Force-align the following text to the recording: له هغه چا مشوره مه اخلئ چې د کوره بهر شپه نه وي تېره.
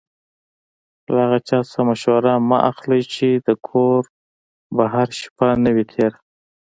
له 1.13 1.17
هغه 1.25 1.39
چا 1.47 1.59
مشوره 1.89 2.33
مه 2.49 2.57
اخلئ 2.71 3.01
چې 3.13 3.27
د 3.47 3.49
کوره 3.67 4.09
بهر 4.77 5.07
شپه 5.19 5.47
نه 5.63 5.69
وي 5.75 5.85
تېره. 5.91 6.17